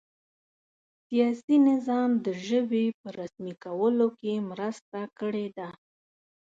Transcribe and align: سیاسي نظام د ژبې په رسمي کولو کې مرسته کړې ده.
سیاسي 1.05 1.55
نظام 1.69 2.11
د 2.25 2.27
ژبې 2.47 2.85
په 2.99 3.07
رسمي 3.19 3.53
کولو 3.63 4.07
کې 4.19 4.33
مرسته 4.49 4.99
کړې 5.19 5.47
ده. 5.57 5.69